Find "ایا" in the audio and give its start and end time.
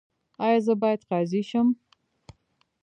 0.43-0.59